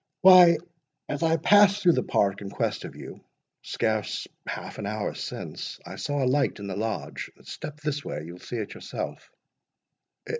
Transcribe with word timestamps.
Why, 0.21 0.57
as 1.07 1.21
I 1.21 1.37
passed 1.37 1.83
through 1.83 1.91
the 1.93 2.01
park 2.01 2.41
in 2.41 2.49
quest 2.49 2.85
of 2.85 2.95
you, 2.95 3.23
scarce 3.61 4.27
half 4.47 4.79
an 4.79 4.87
hour 4.87 5.13
since, 5.13 5.79
I 5.85 5.97
saw 5.97 6.23
a 6.23 6.25
light 6.25 6.57
in 6.57 6.65
the 6.65 6.75
Lodge—Step 6.75 7.81
this 7.81 8.03
way, 8.03 8.23
you 8.25 8.33
will 8.33 8.39
see 8.39 8.55
it 8.57 8.73
yourself." 8.73 9.29